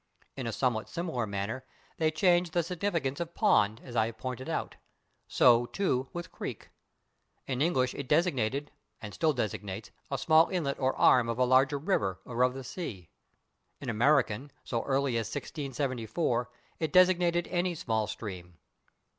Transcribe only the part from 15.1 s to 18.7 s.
as 1674, it designated any small stream.